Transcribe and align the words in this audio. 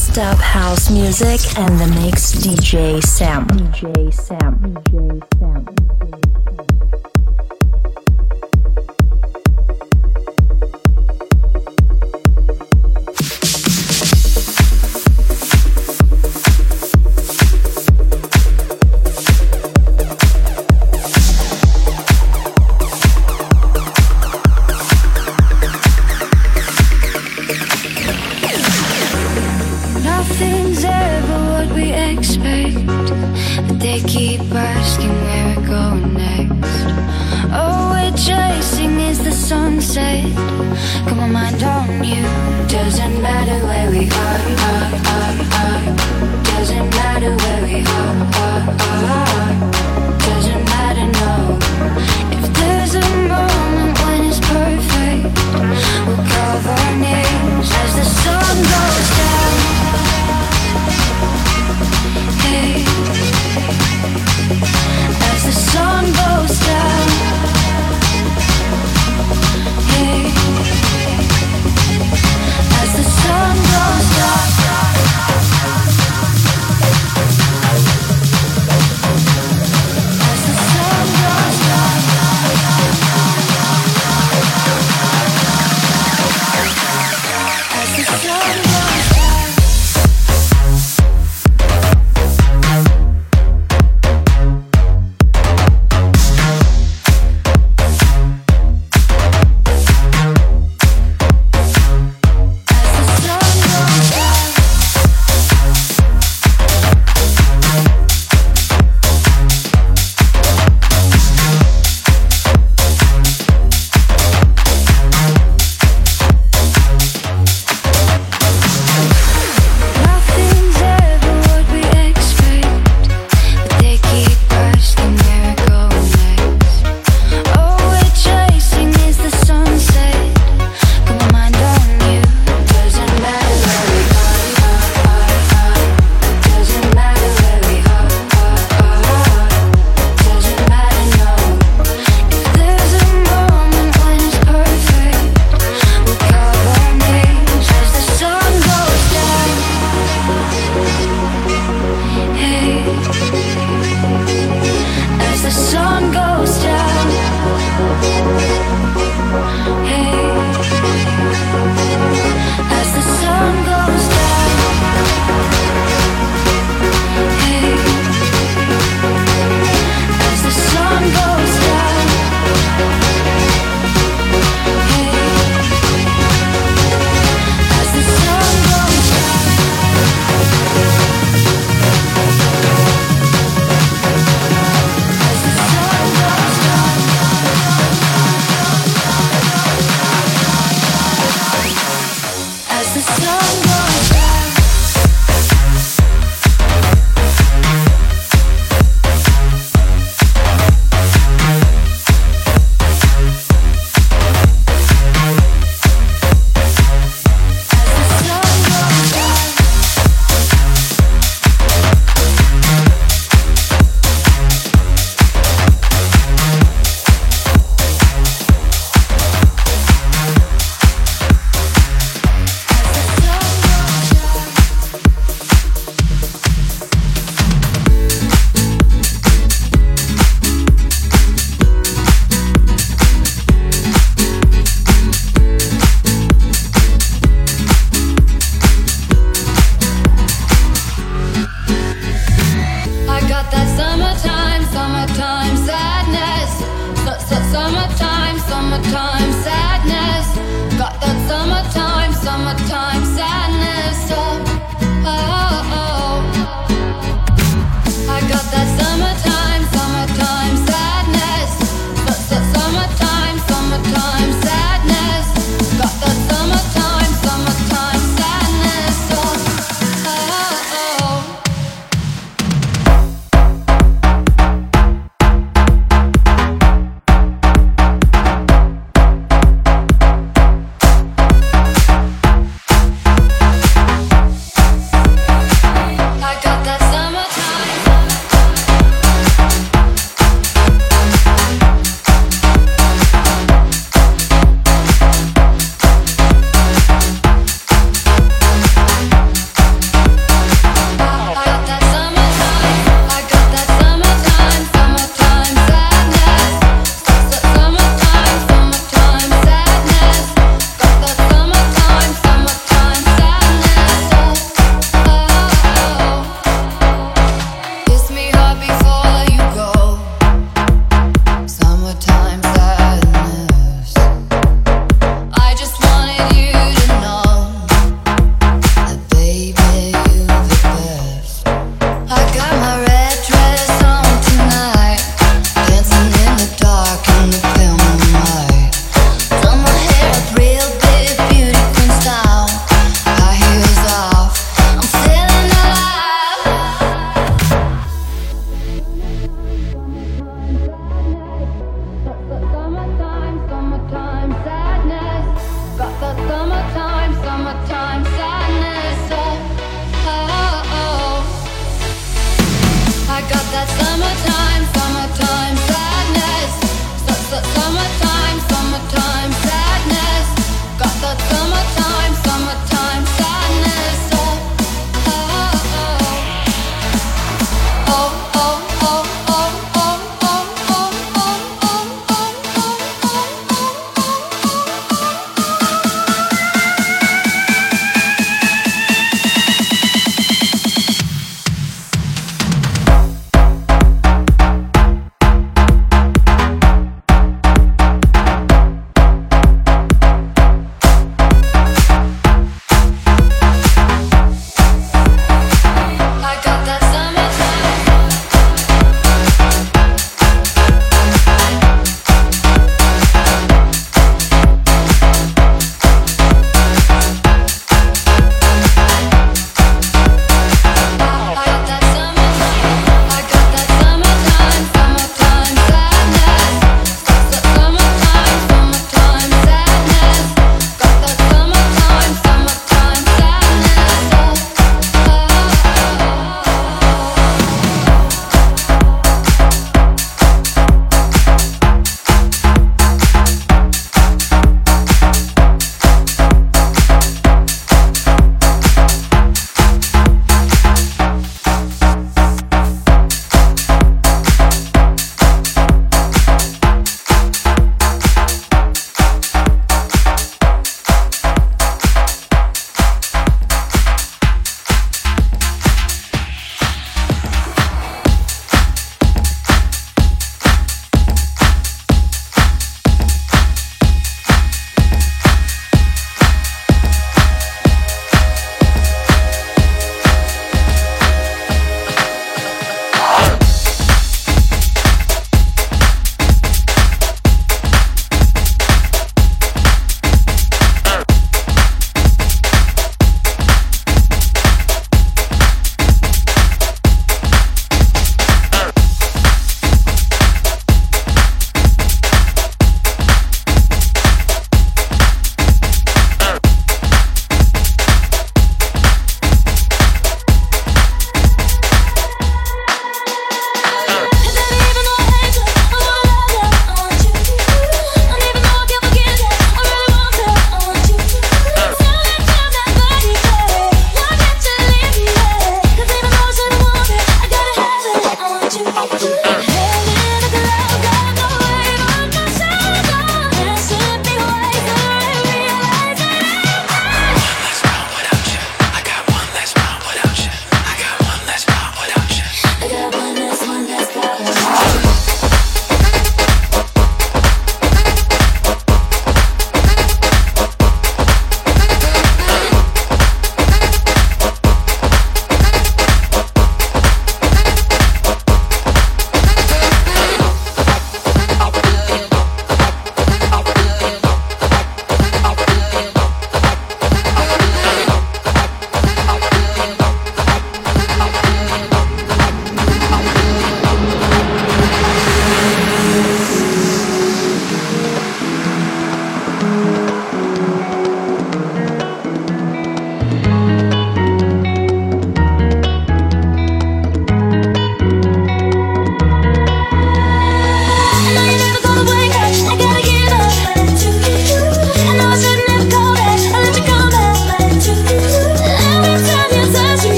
dance, 0.00 0.16
dub, 0.16 0.38
house 0.38 0.90
music, 0.90 1.58
and 1.58 1.78
the 1.78 1.86
mix 2.00 2.32
DJ 2.32 3.02
Sam. 3.02 3.46
DJ 3.48 4.12
Sam. 4.12 4.58
DJ 4.58 5.38
Sam. 5.38 5.79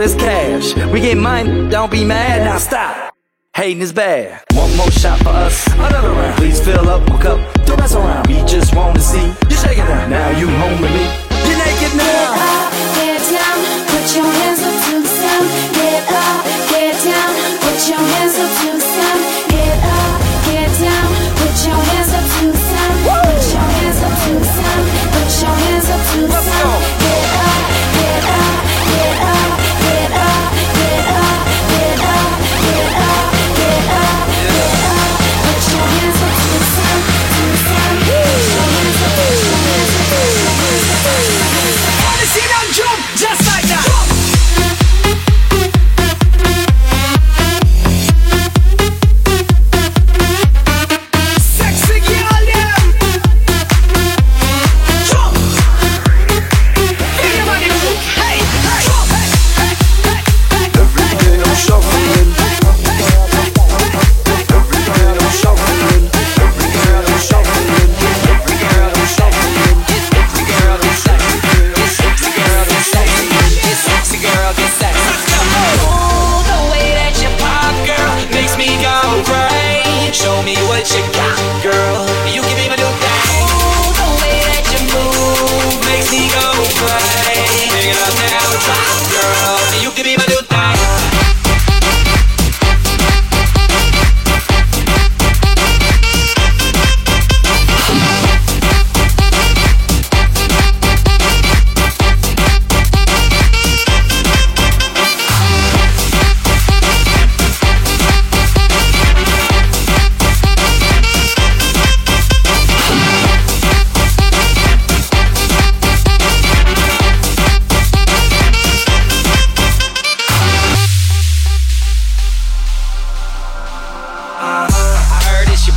This 0.00 0.14
cash. 0.14 0.74
We 0.92 1.00
get 1.00 1.18
mine, 1.18 1.68
don't 1.68 1.90
be 1.90 2.04
mad, 2.04 2.42
now 2.42 2.58
stop. 2.58 3.14
Hating 3.54 3.82
is 3.82 3.92
bad. 3.92 4.42
One 4.54 4.74
more 4.76 4.90
shot 4.90 5.18
for 5.20 5.28
us, 5.28 5.66
another 5.74 6.10
round. 6.10 6.36
Please 6.38 6.58
fill 6.64 6.88
up 6.88 7.06
my 7.08 7.20
cup, 7.20 7.38
don't 7.66 7.78
mess 7.78 7.94
around. 7.94 8.26
We 8.28 8.40
just 8.46 8.74
want 8.74 8.96
to 8.96 9.02
see 9.02 9.26
you 9.50 9.56
shake 9.56 9.78
it 9.78 9.86
down. 9.86 10.08
Now 10.08 10.30
you 10.38 10.48
home 10.48 10.80
with 10.80 10.92
me, 10.96 11.04
you're 11.46 11.60
naked 11.60 11.92
now. 12.00 12.32
Get 12.32 12.48
up, 12.48 12.72
get 12.96 13.20
down, 13.28 13.58
put 13.92 14.06
your 14.16 14.30
hands 14.40 14.62
up 14.68 14.76
to 14.86 14.94
the 15.04 15.10
sound. 15.20 15.46
Get 15.76 16.02
up, 16.08 16.40
get 16.72 16.96
down, 17.04 17.32
put 17.60 17.78
your 17.90 18.02
hands 18.12 18.34
up 18.40 18.50
to 18.60 18.68
the 18.72 18.79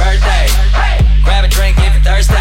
birthday. 0.03 0.45
Grab 1.23 1.47
a 1.47 1.49
drink 1.49 1.79
if 1.79 1.95
you're 1.95 2.03
thirsty. 2.03 2.35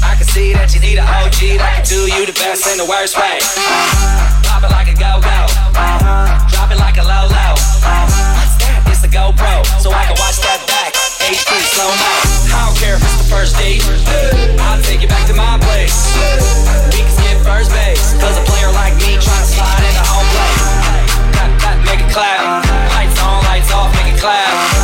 I 0.00 0.16
can 0.16 0.24
see 0.24 0.56
that 0.56 0.72
you 0.72 0.80
need 0.80 0.96
an 0.96 1.04
OG 1.04 1.60
that 1.60 1.84
can 1.84 1.84
do 1.84 2.08
you 2.08 2.24
the 2.24 2.36
best 2.40 2.64
in 2.64 2.80
the 2.80 2.88
worst 2.88 3.20
way. 3.20 3.36
Pop 4.48 4.64
it 4.64 4.72
like 4.72 4.88
a 4.88 4.96
go 4.96 5.20
go. 5.20 5.38
Drop 6.48 6.72
it 6.72 6.80
like 6.80 6.96
a 6.96 7.04
low 7.04 7.28
low. 7.28 7.54
It's 8.88 9.04
the 9.04 9.12
GoPro, 9.12 9.64
so 9.84 9.92
I 9.92 10.08
can 10.08 10.16
watch 10.16 10.40
that 10.40 10.64
back. 10.64 10.96
HD 11.20 11.52
slow 11.76 11.92
mo. 11.92 12.12
I 12.56 12.64
don't 12.64 12.76
care 12.80 12.96
if 12.96 13.04
it's 13.04 13.20
the 13.20 13.28
first 13.28 13.52
date. 13.60 13.84
I'll 14.64 14.80
take 14.80 15.04
you 15.04 15.08
back 15.08 15.28
to 15.28 15.36
my 15.36 15.60
place. 15.68 16.16
We 16.96 17.04
can 17.04 17.12
skip 17.12 17.38
first 17.44 17.68
base. 17.70 18.16
Cause 18.16 18.36
a 18.40 18.44
player 18.48 18.72
like 18.72 18.96
me 18.96 19.20
trying 19.20 19.44
to 19.44 19.50
slide 19.52 19.84
into 19.84 20.04
home 20.08 20.28
plate. 20.32 21.84
Make 21.84 22.00
it 22.00 22.10
clap. 22.10 22.64
Lights 22.96 23.20
on, 23.20 23.44
lights 23.44 23.70
off, 23.72 23.92
make 23.92 24.16
it 24.16 24.18
clap 24.18 24.81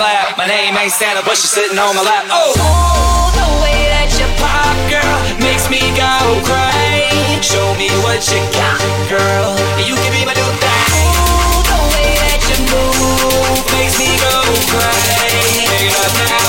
clap. 0.00 0.32
My 0.40 0.48
name 0.48 0.72
ain't 0.80 0.92
Santa, 0.92 1.20
but 1.20 1.36
she's 1.36 1.52
sitting 1.52 1.76
on 1.76 1.92
my 1.92 2.00
lap. 2.00 2.24
Oh, 2.32 2.56
oh 2.56 3.28
the 3.36 3.48
way 3.60 3.84
that 3.92 4.08
you 4.16 4.24
pop, 4.40 4.72
girl, 4.88 5.20
makes 5.44 5.68
me 5.68 5.92
go 5.92 6.40
crazy. 6.48 7.36
Show 7.44 7.68
me 7.76 7.92
what 8.00 8.24
you 8.32 8.40
got, 8.56 8.80
girl. 9.12 9.52
You 9.84 9.92
can 10.00 10.12
be 10.16 10.24
my 10.24 10.32
new 10.32 10.50
thing. 10.56 11.12
Oh, 11.20 11.60
the 11.68 11.80
way 11.92 12.16
that 12.16 12.40
you 12.48 12.56
move 12.72 13.60
makes 13.76 14.00
me 14.00 14.08
go 14.24 14.40
crazy. 14.72 15.68
Make 15.68 15.92
it 15.92 16.12
now, 16.16 16.48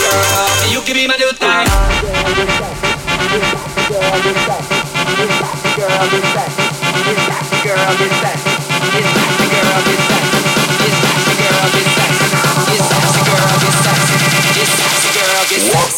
girl. 0.00 0.48
You 0.72 0.80
can 0.80 0.96
be 0.96 1.04
my 1.04 1.20
new 1.20 1.32
thing. 1.36 1.68
Girl, 3.88 4.16
this 4.24 4.40
girl, 5.76 6.08
this 6.08 6.24
girl, 7.68 7.92
this 8.00 8.27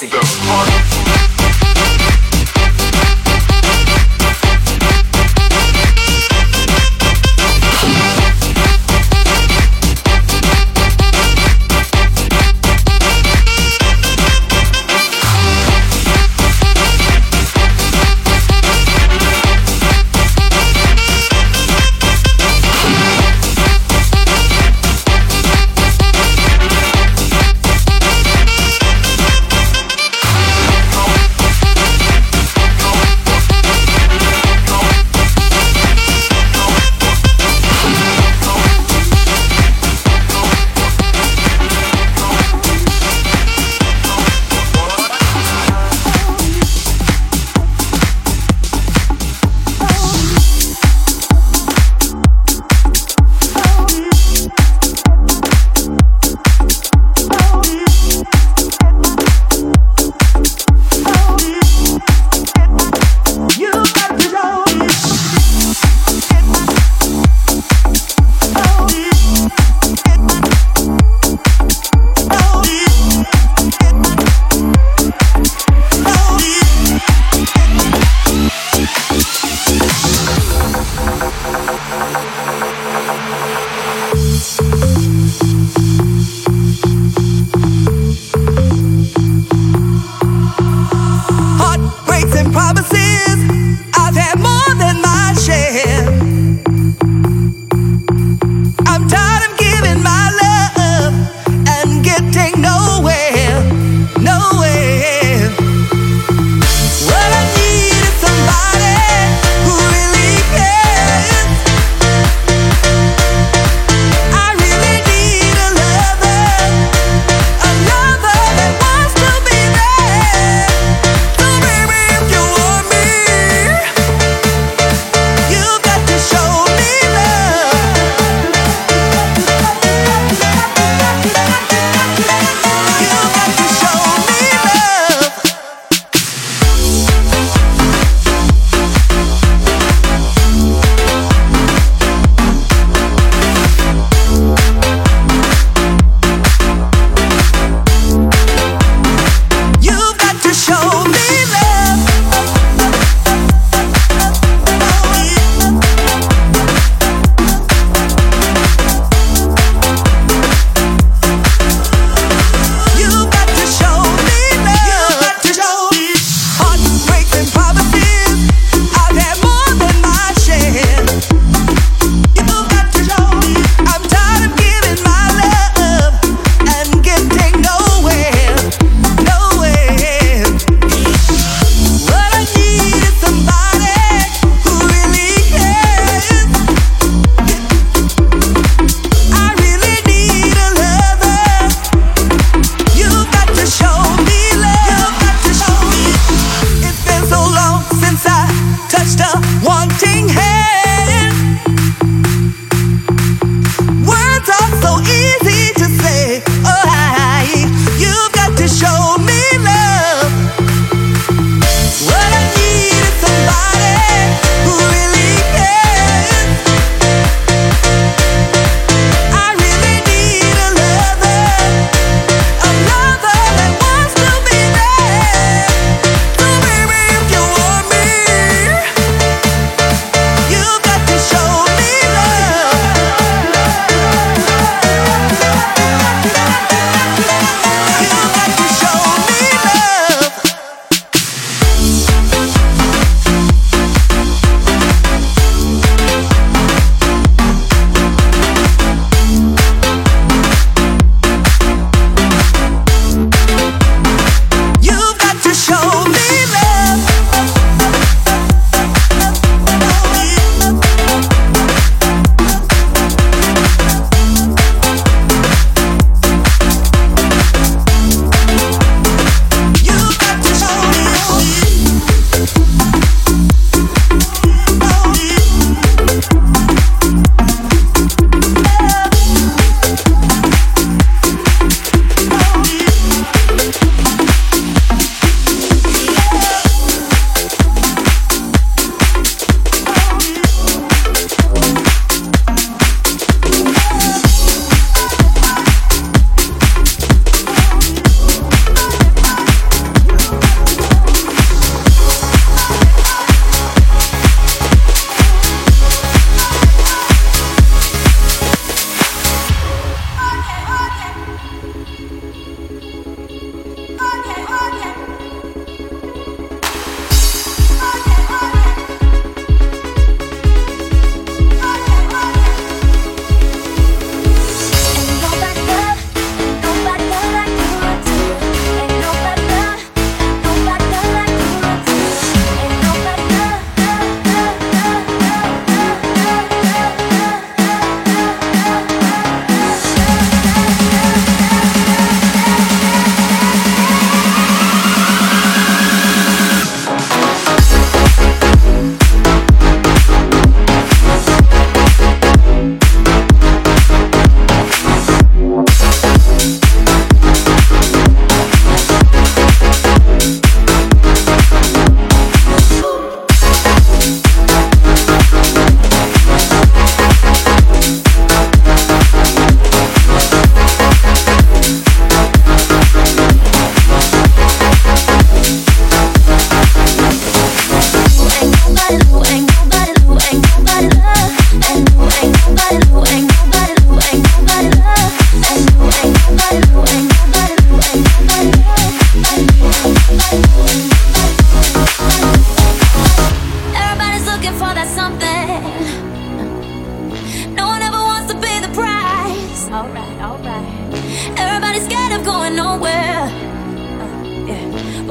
Legacy. 0.00 1.10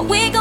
Thank 0.07 0.38